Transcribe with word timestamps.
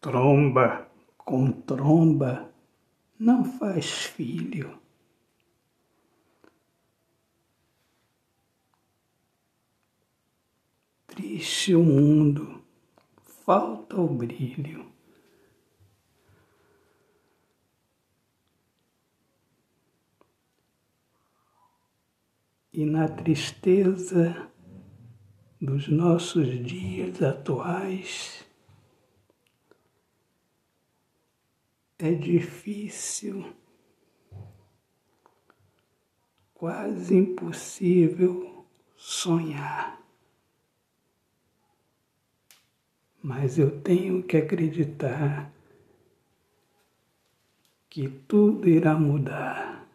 Tromba 0.00 0.88
com 1.18 1.50
tromba 1.50 2.52
não 3.18 3.44
faz 3.44 4.04
filho. 4.04 4.78
Triste 11.08 11.74
o 11.74 11.82
mundo, 11.82 12.62
falta 13.44 14.00
o 14.00 14.06
brilho. 14.06 14.86
E 22.72 22.84
na 22.84 23.08
tristeza 23.08 24.48
dos 25.60 25.88
nossos 25.88 26.64
dias 26.64 27.20
atuais, 27.20 28.47
é 31.98 32.12
difícil, 32.12 33.52
quase 36.54 37.16
impossível 37.16 38.64
sonhar. 38.96 40.00
Mas 43.20 43.58
eu 43.58 43.80
tenho 43.80 44.22
que 44.22 44.36
acreditar 44.36 45.52
que 47.90 48.08
tudo 48.08 48.68
irá 48.68 48.94
mudar. 48.94 49.86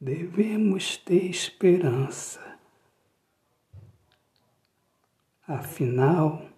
Devemos 0.00 0.96
ter 0.98 1.24
esperança. 1.24 2.56
Afinal, 5.46 6.48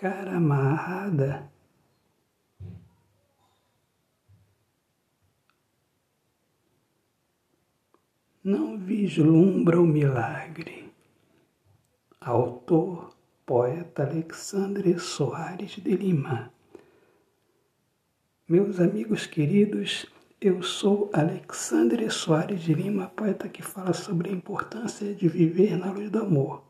cara 0.00 0.38
amarrada. 0.38 1.52
Não 8.42 8.78
vislumbra 8.78 9.78
o 9.78 9.84
milagre. 9.84 10.90
Autor, 12.18 13.14
poeta 13.44 14.04
Alexandre 14.04 14.98
Soares 14.98 15.72
de 15.72 15.94
Lima. 15.94 16.50
Meus 18.48 18.80
amigos 18.80 19.26
queridos, 19.26 20.06
eu 20.40 20.62
sou 20.62 21.10
Alexandre 21.12 22.10
Soares 22.10 22.62
de 22.62 22.72
Lima, 22.72 23.08
poeta 23.08 23.50
que 23.50 23.60
fala 23.60 23.92
sobre 23.92 24.30
a 24.30 24.32
importância 24.32 25.14
de 25.14 25.28
viver 25.28 25.76
na 25.76 25.92
luz 25.92 26.08
do 26.08 26.20
amor. 26.20 26.69